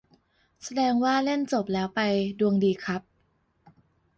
[0.63, 1.99] แสดงว่าเล่นจบแล้วไป
[2.39, 3.01] ดวงดีครับ